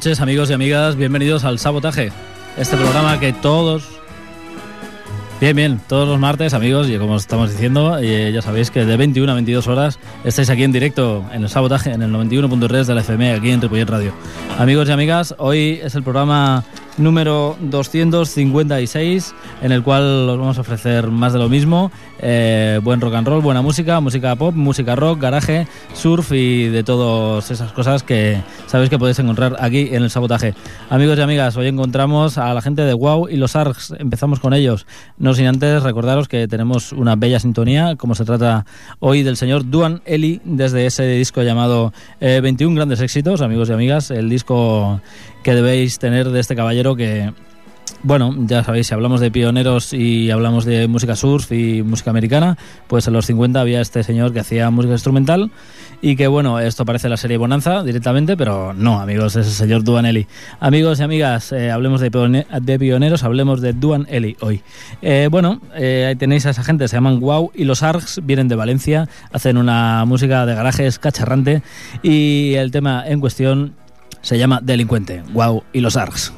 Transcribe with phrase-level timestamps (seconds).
[0.00, 2.10] Amigos y amigas, bienvenidos al Sabotaje,
[2.56, 3.86] este programa que todos,
[5.42, 8.96] bien, bien, todos los martes amigos, y como estamos diciendo, eh, ya sabéis que de
[8.96, 12.94] 21 a 22 horas estáis aquí en directo en el Sabotaje, en el 91.3 de
[12.94, 14.14] la FM, aquí en Ripollet Radio.
[14.58, 16.64] Amigos y amigas, hoy es el programa
[16.96, 21.92] número 256, en el cual os vamos a ofrecer más de lo mismo.
[22.22, 26.84] Eh, buen rock and roll, buena música, música pop, música rock, garaje, surf y de
[26.84, 30.54] todas esas cosas que sabéis que podéis encontrar aquí en el sabotaje.
[30.90, 33.94] Amigos y amigas, hoy encontramos a la gente de Wow y los ARGs.
[33.98, 34.86] Empezamos con ellos.
[35.18, 38.66] No sin antes recordaros que tenemos una bella sintonía, como se trata
[38.98, 43.72] hoy del señor Duan Eli, desde ese disco llamado 21 eh, grandes éxitos, amigos y
[43.72, 44.10] amigas.
[44.10, 45.00] El disco
[45.42, 47.32] que debéis tener de este caballero que,
[48.02, 52.56] bueno, ya sabéis, si hablamos de pioneros y hablamos de música surf y música americana,
[52.86, 55.50] pues en los 50 había este señor que hacía música instrumental
[56.02, 59.84] y que, bueno, esto parece la serie Bonanza directamente, pero no, amigos, es el señor
[59.84, 60.26] Duan Eli.
[60.58, 62.10] Amigos y amigas, eh, hablemos de,
[62.78, 64.62] pioneros, hablemos de Duan Eli hoy.
[65.02, 68.48] Eh, bueno, eh, ahí tenéis a esa gente, se llaman Wow y los Args, vienen
[68.48, 71.62] de Valencia, hacen una música de garajes cacharrante
[72.02, 73.74] y el tema en cuestión
[74.22, 76.32] se llama Delincuente, Wow y los ARGs.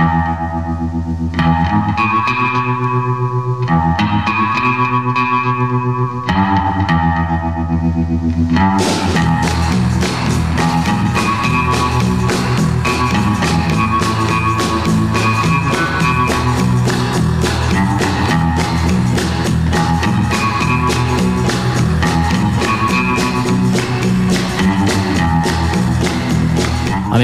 [0.00, 0.01] you.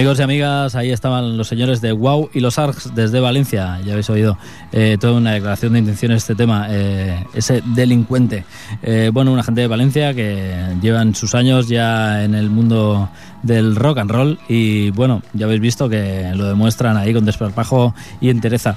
[0.08, 3.78] Amigos y amigas, ahí estaban los señores de Wow y los ARCs desde Valencia.
[3.84, 4.38] Ya habéis oído
[4.72, 8.44] eh, toda una declaración de intención este tema, eh, ese delincuente.
[8.82, 13.10] Eh, bueno, una gente de Valencia que llevan sus años ya en el mundo
[13.42, 17.94] del rock and roll y bueno, ya habéis visto que lo demuestran ahí con desparpajo
[18.20, 18.76] y entereza.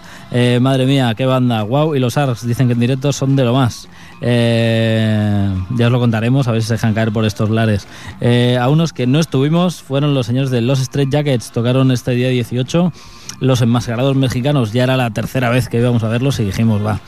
[0.60, 1.64] madre mía, qué banda.
[1.64, 3.88] Wow y los ARCs dicen que en directo son de lo más.
[4.22, 7.88] ya os lo contaremos, a ver si se dejan caer por estos lares.
[8.60, 12.30] a unos que no estuvimos fueron los señores de Los Estrellas Jackets tocaron este día
[12.30, 12.94] 18.
[13.40, 17.00] Los enmascarados mexicanos ya era la tercera vez que íbamos a verlos y dijimos, va,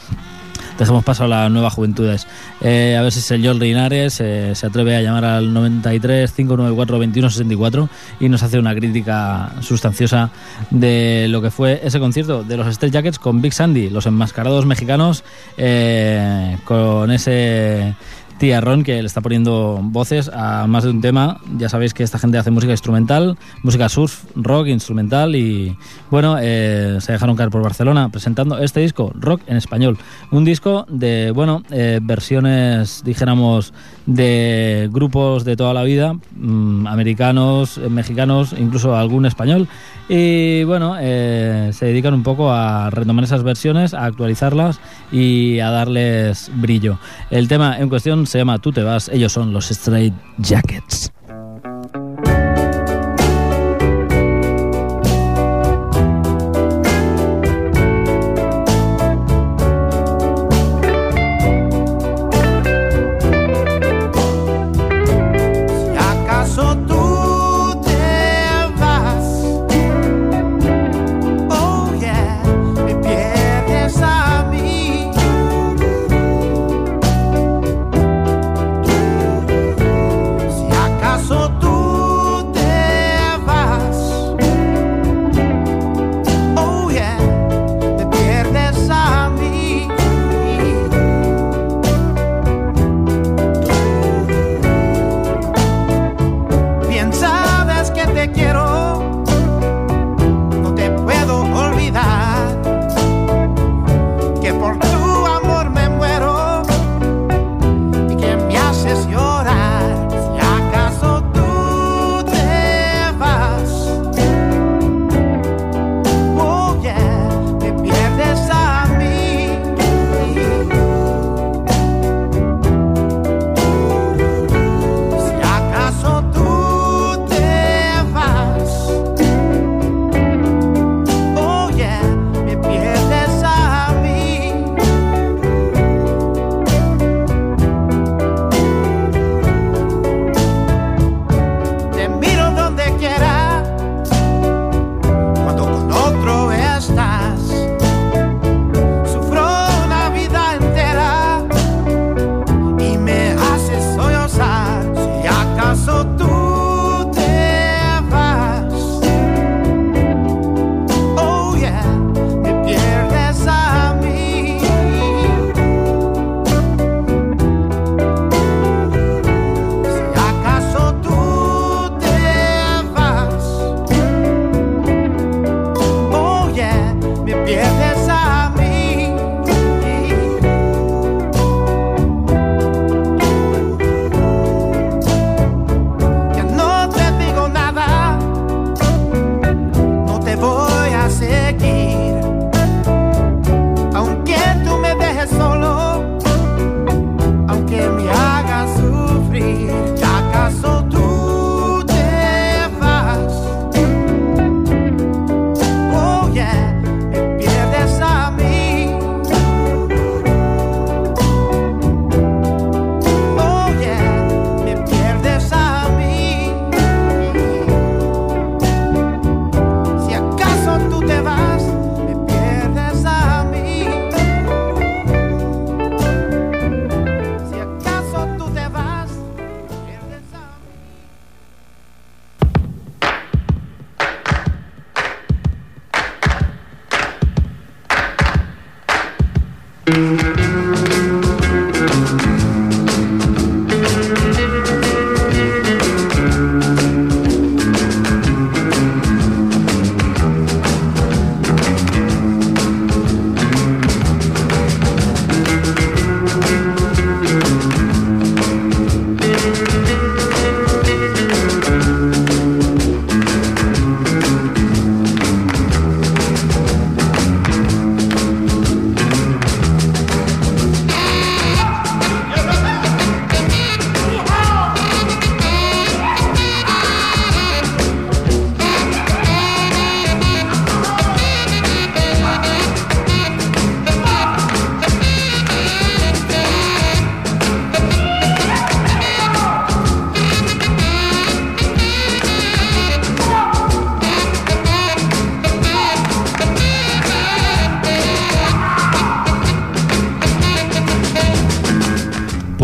[0.77, 2.27] dejemos paso a las nuevas juventudes.
[2.61, 6.97] Eh, a ver si el señor Linares eh, se atreve a llamar al 93 594
[6.97, 7.89] 2164
[8.19, 10.29] y nos hace una crítica sustanciosa
[10.69, 14.65] de lo que fue ese concierto de los Street Jackets con Big Sandy, los enmascarados
[14.65, 15.23] mexicanos,
[15.57, 17.95] eh, con ese
[18.37, 21.39] tía Ron, que le está poniendo voces a más de un tema.
[21.57, 25.77] Ya sabéis que esta gente hace música instrumental, música surf, rock, instrumental y
[26.09, 29.97] bueno, eh, se dejaron caer por Barcelona presentando este disco, rock en español.
[30.31, 33.73] Un disco de, bueno, eh, versiones, dijéramos,
[34.05, 39.67] de grupos de toda la vida, mm, americanos, mexicanos, incluso algún español.
[40.09, 44.79] Y bueno, eh, se dedican un poco a retomar esas versiones, a actualizarlas
[45.11, 46.97] y a darles brillo.
[47.29, 51.11] El tema en cuestión se llama Tú te vas, ellos son los Straight Jackets.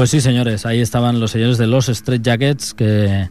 [0.10, 3.30] Pues sí, señores, ahí estaban los señores de los Street Jackets que,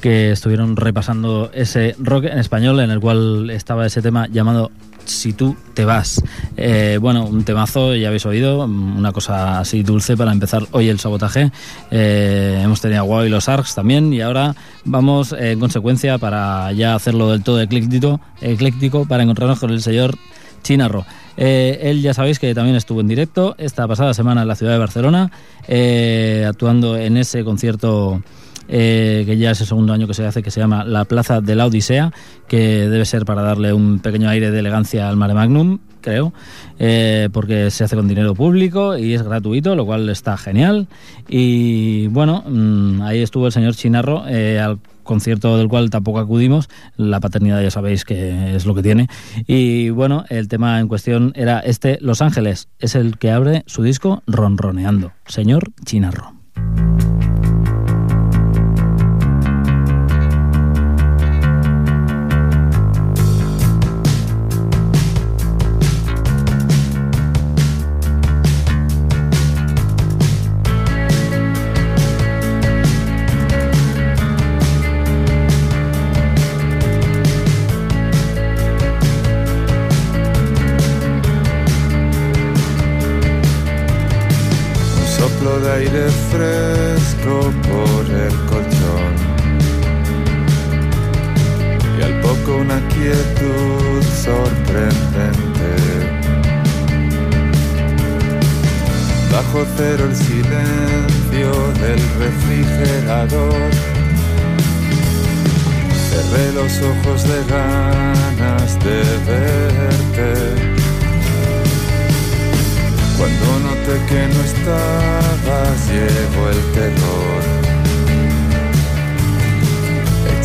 [0.00, 4.70] que estuvieron repasando ese rock en español en el cual estaba ese tema llamado
[5.04, 6.22] si tú te vas.
[6.56, 11.00] Eh, bueno, un temazo, ya habéis oído, una cosa así dulce para empezar hoy el
[11.00, 11.50] sabotaje.
[11.90, 16.70] Eh, hemos tenido a Wow y los Arcs también y ahora vamos en consecuencia para
[16.70, 20.14] ya hacerlo del todo ecléctico, ecléctico para encontrarnos con el señor
[20.62, 21.04] Chinarro.
[21.36, 24.72] Eh, él ya sabéis que también estuvo en directo esta pasada semana en la ciudad
[24.72, 25.30] de Barcelona,
[26.46, 28.22] actuando en ese concierto
[28.68, 31.40] eh, que ya es el segundo año que se hace, que se llama La Plaza
[31.40, 32.12] de la Odisea,
[32.48, 36.32] que debe ser para darle un pequeño aire de elegancia al Mare Magnum, creo,
[36.78, 40.86] eh, porque se hace con dinero público y es gratuito, lo cual está genial.
[41.28, 46.68] Y bueno, mm, ahí estuvo el señor Chinarro, eh, al concierto del cual tampoco acudimos.
[46.96, 49.08] La paternidad ya sabéis que es lo que tiene.
[49.46, 53.82] Y bueno, el tema en cuestión era este, Los Ángeles, es el que abre su
[53.82, 55.12] disco Ronroneando.
[55.26, 56.34] Señor Chinarro.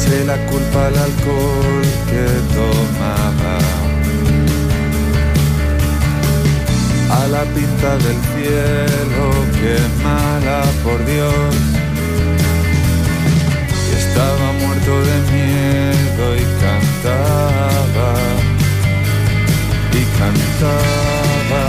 [0.08, 3.58] eché la culpa al alcohol que tomaba.
[7.10, 9.26] A la pinta del cielo,
[9.60, 11.56] que mala por Dios.
[13.90, 18.14] Y estaba muerto de miedo y cantaba,
[19.94, 21.66] y cantaba.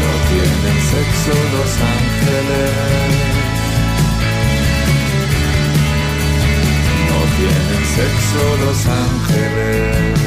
[0.00, 3.29] No tienen sexo los ángeles.
[7.40, 10.18] tienen sexo los ángeles.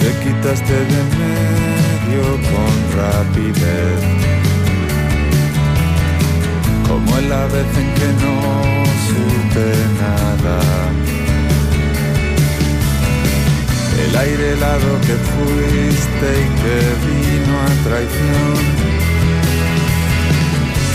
[0.00, 4.00] Te quitaste de medio con rapidez,
[6.88, 8.34] como en la vez en que no
[9.06, 9.68] supe
[10.00, 11.21] nada
[14.04, 18.54] el aire helado que fuiste y que vino a traición.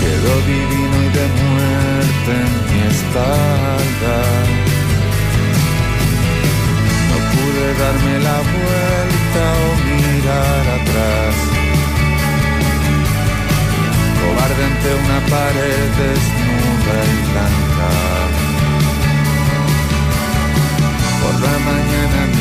[0.01, 4.17] Quedó divino y de muerte en mi espalda.
[7.09, 11.35] No pude darme la vuelta o mirar atrás.
[14.19, 17.89] Cobarde ante una pared desnuda y blanca.
[21.21, 22.36] Por la mañana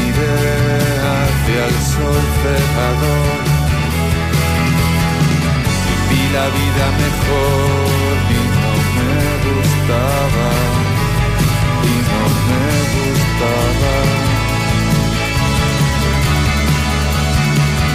[1.67, 3.39] al sol cerrador.
[5.91, 9.15] Y vi la vida mejor y no me
[9.47, 10.49] gustaba
[11.91, 13.95] y no me gustaba.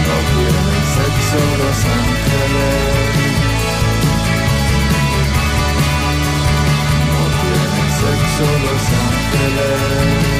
[0.05, 3.13] No hubieras hecho los ángeles.
[7.07, 10.30] No hubieras hecho los ángeles.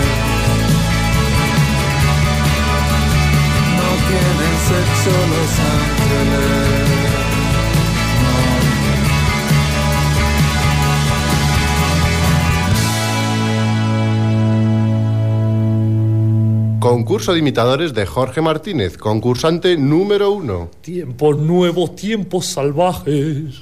[16.82, 20.72] Concurso de imitadores de Jorge Martínez, concursante número uno.
[20.82, 23.62] Tiempos nuevos, tiempos salvajes.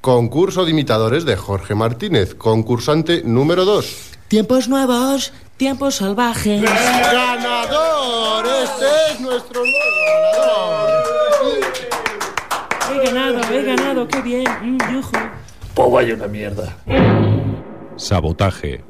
[0.00, 4.12] Concurso de imitadores de Jorge Martínez, concursante número dos.
[4.28, 6.62] Tiempos nuevos, tiempos salvajes.
[6.62, 8.19] ¡Ganador!
[8.44, 10.00] Este es nuestro nuevo
[10.32, 10.90] ganador.
[12.92, 14.44] He ganado, he ganado, qué bien.
[14.62, 14.78] Mm,
[15.74, 16.76] Pues vaya una mierda.
[17.96, 18.82] Sabotaje.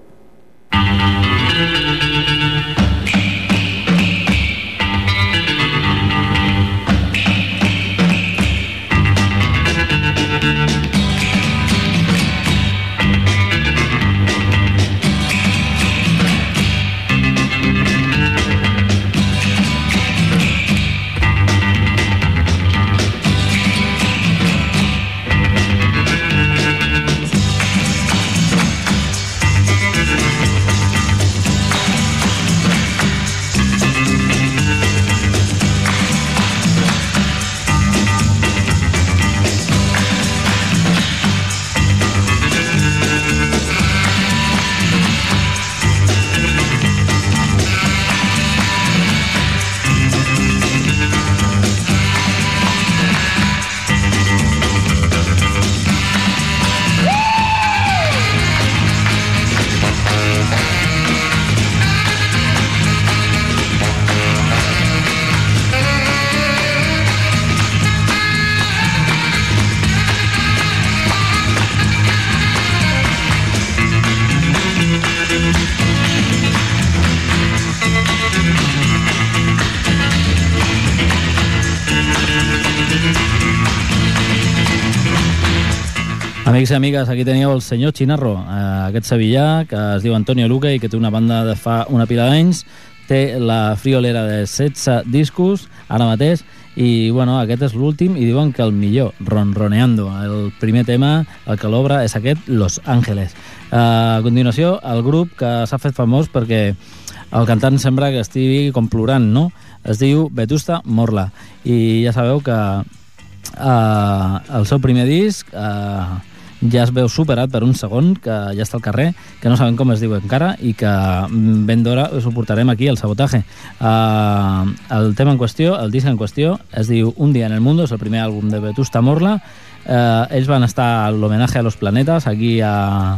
[86.71, 90.47] Amics i amigues, aquí teníeu el senyor Chinarro, eh, aquest sevillà que es diu Antonio
[90.47, 92.61] Luque i que té una banda de fa una pila d'anys,
[93.09, 96.45] té la friolera de 16 discos ara mateix
[96.77, 100.07] i bueno, aquest és l'últim i diuen que el millor, Ronroneando.
[100.23, 103.35] El primer tema, el que l'obre és aquest Los Ángeles.
[103.73, 108.71] Eh, a continuació, el grup que s'ha fet famós perquè el cantant sembla que estigui
[108.71, 109.51] com plorant, no?
[109.83, 111.33] Es diu Vetusta Morla.
[111.65, 116.30] I ja sabeu que eh, el seu primer disc eh,
[116.61, 119.09] ja es veu superat per un segon que ja està al carrer,
[119.41, 122.69] que no sabem com es diu encara i que mm, ben d'hora us ho portarem
[122.73, 123.43] aquí, al sabotatge.
[123.81, 127.61] Uh, el tema en qüestió, el disc en qüestió, es diu Un dia en el
[127.61, 129.39] mundo, és el primer àlbum de Vetusta Morla.
[129.87, 133.17] Uh, ells van estar a l'homenatge a los planetes aquí a,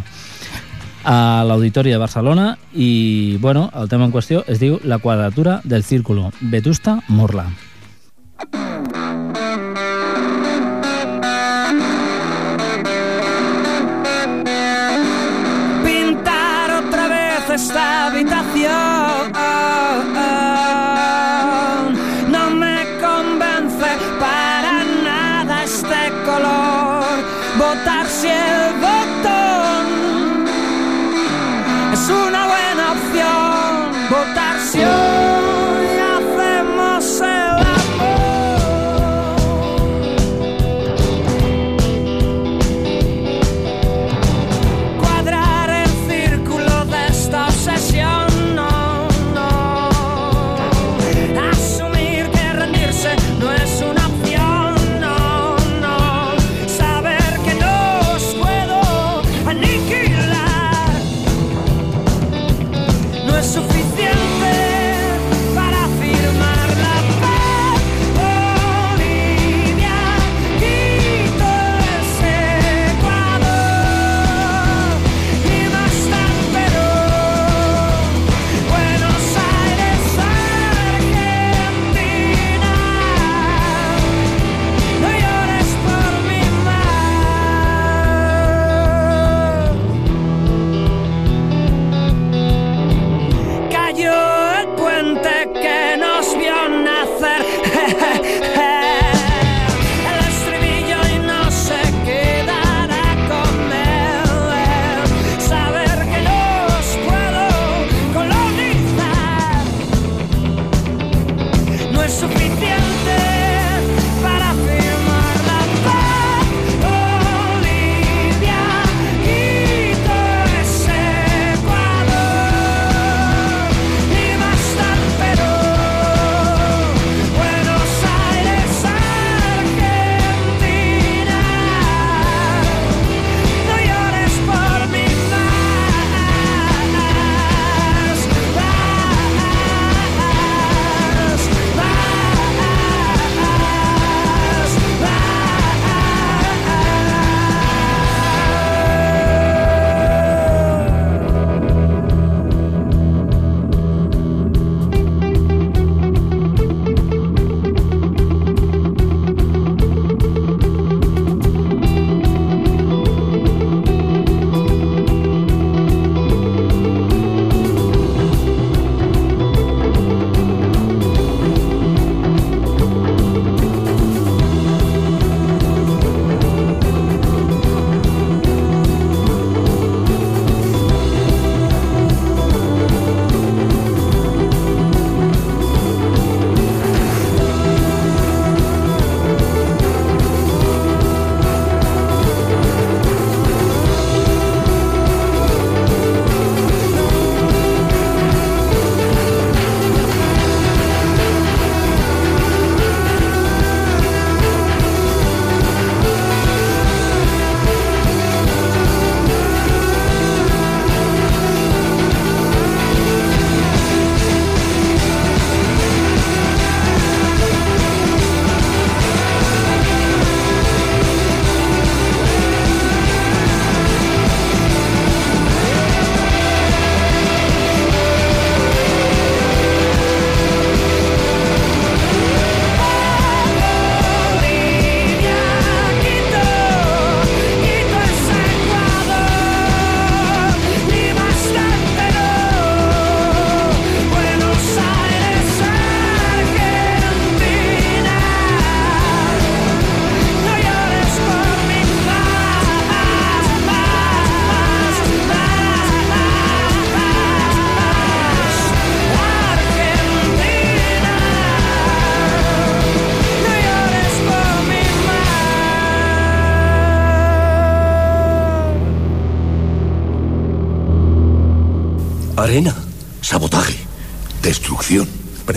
[1.04, 5.82] a l'Auditori de Barcelona i bueno, el tema en qüestió es diu La quadratura del
[5.82, 7.50] círculo, Vetusta Morla.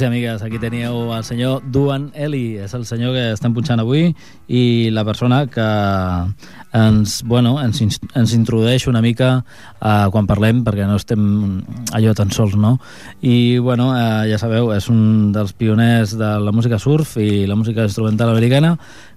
[0.00, 3.82] Amics i amigues, aquí teníeu el senyor Duan Eli, és el senyor que estem punxant
[3.82, 4.14] avui
[4.48, 5.66] i la persona que
[6.72, 11.22] ens, bueno, ens, ens introdueix una mica eh, quan parlem, perquè no estem
[11.96, 12.76] allò tan sols, no?
[13.20, 17.58] I, bueno, eh, ja sabeu, és un dels pioners de la música surf i la
[17.58, 18.76] música instrumental americana,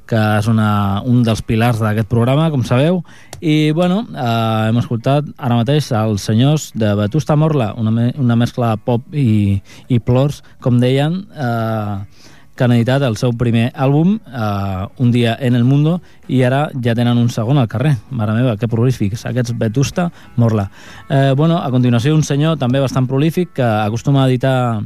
[0.10, 3.00] que és una, un dels pilars d'aquest programa, com sabeu,
[3.39, 8.38] i, bueno, eh, hem escoltat ara mateix els senyors de Vetusta Morla, una, me una
[8.39, 14.20] mescla pop i, i plors, com deien, eh, que han editat el seu primer àlbum,
[14.28, 17.96] eh, Un dia en el mundo, i ara ja tenen un segon al carrer.
[18.12, 20.70] Mare meva, que prolífics, aquests Vetusta Morla.
[21.10, 24.84] Eh, bueno, a continuació un senyor també bastant prolífic que acostuma a editar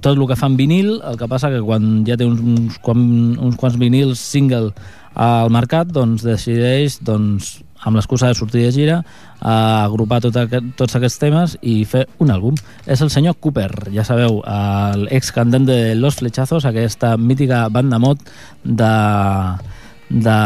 [0.00, 3.38] tot el que fa en vinil, el que passa que quan ja té uns, uns,
[3.38, 4.72] uns quants vinils single
[5.18, 8.98] al mercat, doncs decideix doncs, amb l'excusa de sortir de gira
[9.38, 12.58] a agrupar tot aquest, tots aquests temes i fer un àlbum.
[12.86, 14.40] És el senyor Cooper, ja sabeu,
[15.04, 18.22] l'ex cantant de Los Flechazos, aquesta mítica banda mod
[18.64, 18.94] de,
[20.10, 20.38] de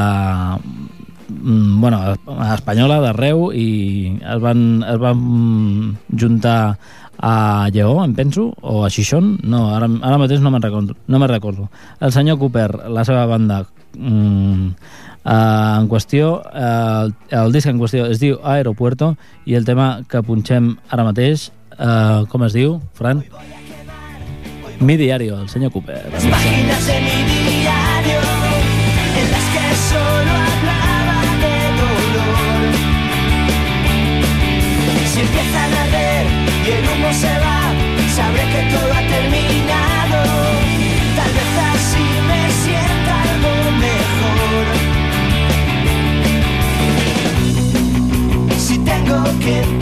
[1.28, 2.02] mm, bueno,
[2.52, 3.68] espanyola d'arreu i
[4.20, 5.22] es van, es van
[6.12, 6.58] juntar
[7.18, 11.20] a Lleó, em penso, o a Xixón, no, ara, ara mateix no me'n recordo, no
[11.20, 11.68] me'n recordo.
[12.00, 14.68] El senyor Cooper, la seva banda, mm,
[15.24, 20.02] eh, en qüestió, eh, el, el disc en qüestió es diu Aeropuerto i el tema
[20.08, 23.24] que punxem ara mateix, eh, com es diu, Fran?
[24.80, 26.02] Mi diario, el senyor Cooper.
[26.10, 27.41] Páginas de mi diario
[49.12, 49.81] Si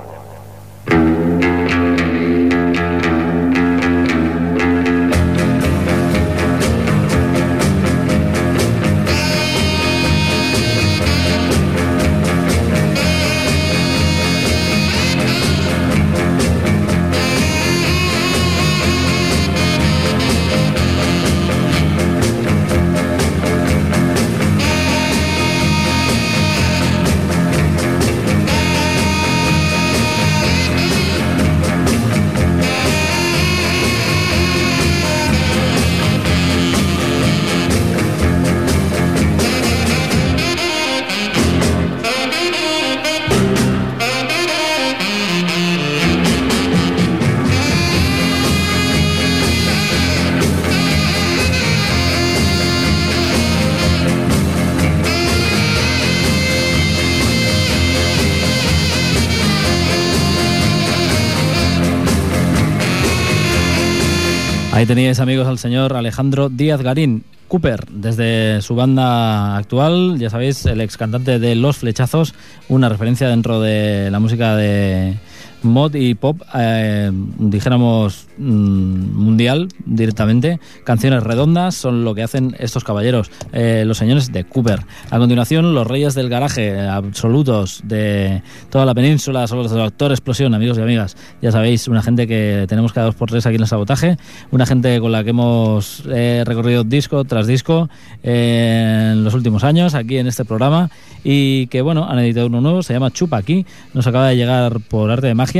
[64.95, 70.81] Teníais amigos al señor Alejandro Díaz Garín, Cooper, desde su banda actual, ya sabéis, el
[70.81, 72.35] ex cantante de Los Flechazos,
[72.67, 75.15] una referencia dentro de la música de
[75.63, 80.59] mod y pop, eh, dijéramos mm, mundial directamente.
[80.83, 84.81] Canciones redondas son lo que hacen estos caballeros, eh, los señores de Cooper.
[85.09, 90.53] A continuación, los reyes del garaje absolutos de toda la península son los Doctor Explosión,
[90.53, 91.15] amigos y amigas.
[91.41, 94.17] Ya sabéis, una gente que tenemos cada dos por tres aquí en el sabotaje,
[94.51, 97.89] una gente con la que hemos eh, recorrido disco tras disco
[98.23, 100.89] en los últimos años aquí en este programa
[101.23, 104.79] y que bueno, han editado uno nuevo, se llama Chupa aquí, nos acaba de llegar
[104.81, 105.50] por arte de magia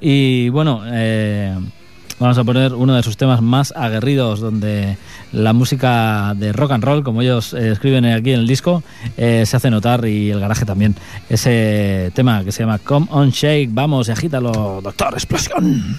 [0.00, 1.54] y bueno, eh,
[2.18, 4.96] vamos a poner uno de sus temas más aguerridos donde
[5.32, 8.82] la música de rock and roll, como ellos eh, escriben aquí en el disco,
[9.16, 10.94] eh, se hace notar y el garaje también.
[11.28, 15.98] Ese tema que se llama Come on Shake, vamos y agítalo, doctor, explosión.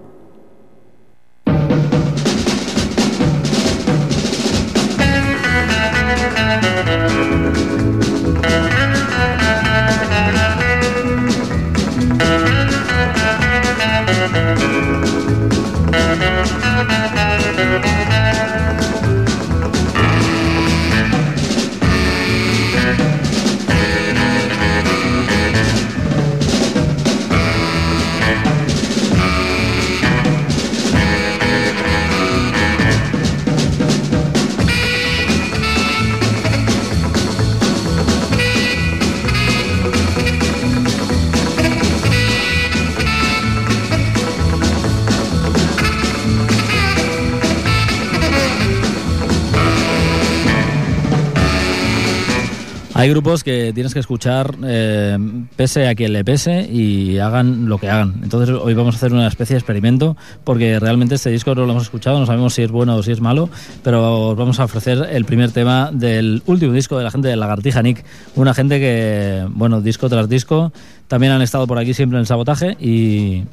[53.01, 55.17] Hay grupos que tienes que escuchar eh,
[55.55, 58.19] pese a quien le pese y hagan lo que hagan.
[58.21, 61.71] Entonces hoy vamos a hacer una especie de experimento porque realmente este disco no lo
[61.71, 63.49] hemos escuchado, no sabemos si es bueno o si es malo,
[63.83, 67.37] pero os vamos a ofrecer el primer tema del último disco de la gente de
[67.37, 70.71] Lagartija Nick, una gente que, bueno, disco tras disco,
[71.07, 73.45] también han estado por aquí siempre en el sabotaje y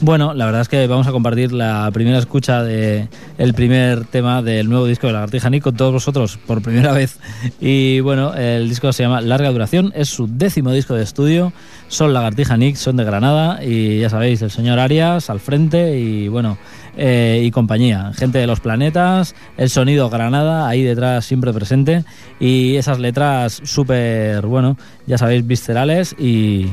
[0.00, 3.08] bueno, la verdad es que vamos a compartir la primera escucha de
[3.54, 7.18] primer tema del nuevo disco de Lagartija Nick con todos vosotros por primera vez.
[7.60, 11.52] Y bueno, el disco se llama Larga Duración, es su décimo disco de estudio.
[11.88, 16.28] Son Lagartija Nick, son de Granada y ya sabéis, el señor Arias al frente y
[16.28, 16.56] bueno,
[16.96, 18.12] eh, y compañía.
[18.14, 22.04] Gente de los planetas, el sonido Granada ahí detrás siempre presente
[22.38, 26.66] y esas letras súper, bueno, ya sabéis, viscerales y.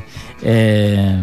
[0.43, 1.21] Eh,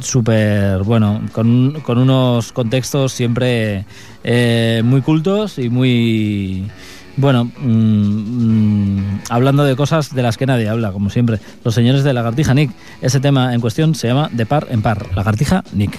[0.00, 3.84] súper, bueno, con, con, unos contextos siempre
[4.24, 6.70] eh, muy cultos y muy,
[7.16, 11.38] bueno, mmm, hablando de cosas de las que nadie habla, como siempre.
[11.64, 12.70] Los señores de Lagartija Nick.
[13.00, 15.98] Ese tema en cuestión se llama De par en par, Lagartija Nick.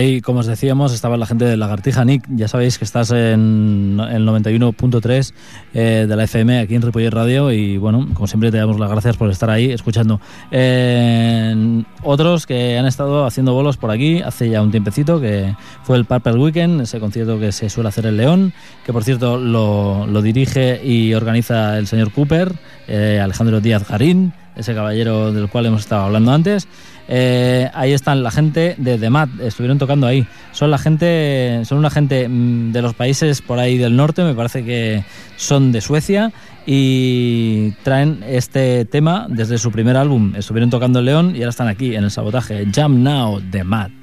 [0.00, 2.04] Ahí, como os decíamos, estaba la gente de Lagartija.
[2.04, 5.32] Nick, ya sabéis que estás en el 91.3
[5.74, 8.90] eh, de la FM aquí en Ripollet Radio y bueno, como siempre te damos las
[8.90, 10.20] gracias por estar ahí escuchando.
[10.50, 15.96] Eh, otros que han estado haciendo bolos por aquí hace ya un tiempecito, que fue
[15.98, 18.52] el Purple Weekend, ese concierto que se suele hacer en León,
[18.86, 22.54] que por cierto lo, lo dirige y organiza el señor Cooper,
[22.88, 26.68] eh, Alejandro Díaz Garín, ese caballero del cual hemos estado hablando antes.
[27.08, 30.26] Eh, ahí están la gente de The Mat, estuvieron tocando ahí.
[30.52, 34.34] Son la gente, son una gente mm, de los países por ahí del norte, me
[34.34, 35.04] parece que
[35.36, 36.32] son de Suecia
[36.66, 40.34] y traen este tema desde su primer álbum.
[40.36, 42.66] Estuvieron tocando en León y ahora están aquí en el sabotaje.
[42.72, 43.99] Jam Now, The Mat.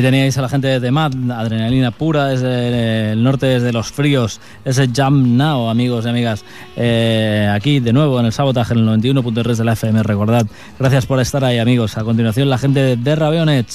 [0.00, 4.40] Ahí teníais a la gente de Mad, adrenalina pura desde el norte, desde los fríos.
[4.64, 6.42] Ese Jump Now, amigos y amigas.
[6.74, 10.02] Eh, aquí de nuevo en el Sabotaje, en el 91.3 de la FM.
[10.02, 10.46] Recordad,
[10.78, 11.98] gracias por estar ahí, amigos.
[11.98, 13.66] A continuación, la gente de The.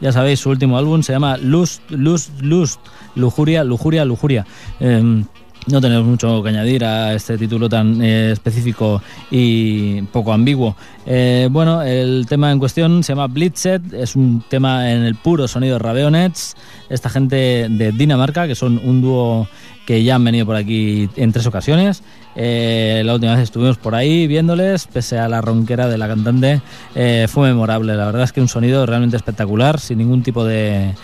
[0.00, 2.78] Ya sabéis, su último álbum se llama Lust, Lust, Lust.
[3.16, 4.46] Lujuria, lujuria, lujuria.
[4.78, 5.24] Eh,
[5.66, 9.00] no tenemos mucho que añadir a este título tan eh, específico
[9.30, 10.76] y poco ambiguo.
[11.06, 15.46] Eh, bueno, el tema en cuestión se llama Blitzed, es un tema en el puro
[15.46, 16.56] sonido Raveonets,
[16.88, 19.48] esta gente de Dinamarca, que son un dúo
[19.86, 22.02] que ya han venido por aquí en tres ocasiones.
[22.34, 26.60] Eh, la última vez estuvimos por ahí viéndoles, pese a la ronquera de la cantante,
[27.28, 27.94] fue memorable.
[27.94, 30.94] La verdad es que un sonido realmente espectacular, sin ningún tipo de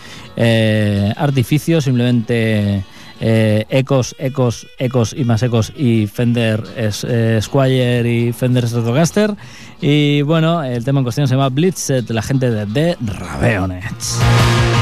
[1.17, 2.85] artificio, simplemente
[3.21, 9.35] eh, ecos, ecos, ecos y más ecos y Fender eh, Squire y Fender Stratocaster.
[9.81, 14.78] Y bueno, el tema en cuestión se llama Blitzed, la gente de The.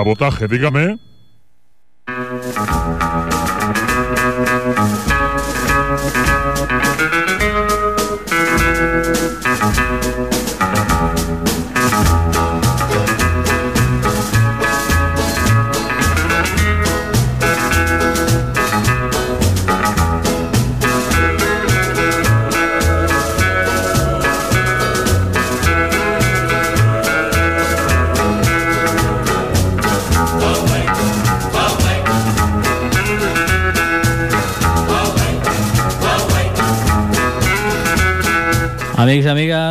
[0.00, 1.09] Sabotaje, dígame.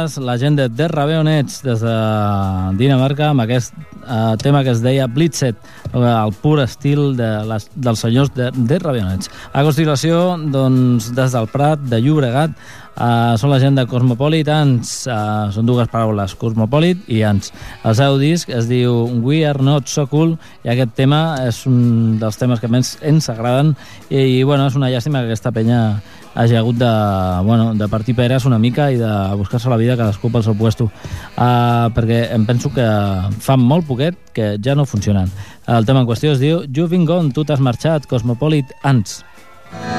[0.10, 1.94] Amigues, la gent de The Raveonets des de
[2.78, 5.56] Dinamarca amb aquest eh, tema que es deia Blitzed,
[5.94, 9.30] el pur estil de les, dels senyors de The Raveonets.
[9.54, 12.52] A continuació, doncs, des del Prat de Llobregat,
[13.00, 17.54] Uh, són la gent de Cosmopolitans, uh, són dues paraules, Cosmopolit i Ants.
[17.88, 20.34] El seu disc es diu We Are Not So Cool
[20.66, 23.72] i aquest tema és un dels temes que més ens agraden
[24.10, 25.80] i, i bueno, és una llàstima que aquesta penya
[26.36, 26.92] hagi hagut de,
[27.46, 30.90] bueno, de partir peres una mica i de buscar-se la vida cadascú pel seu puesto.
[31.36, 32.88] Uh, perquè em penso que
[33.44, 35.32] fa molt poquet que ja no funcionen.
[35.68, 39.24] El tema en qüestió es diu You've been gone, tu t'has marxat, Cosmopolit Ants.
[39.72, 39.99] Every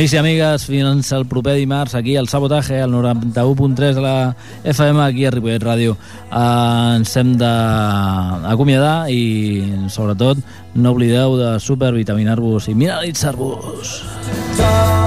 [0.00, 4.34] Amics i amigues, fins al proper dimarts aquí al Sabotaje, al 91.3 de la
[4.64, 5.98] FM, aquí a Ripollet Ràdio.
[6.32, 9.60] Eh, ens hem d'acomiadar i,
[9.92, 10.40] sobretot,
[10.72, 13.92] no oblideu de supervitaminar-vos i mineralitzar-vos.
[14.56, 14.99] Talk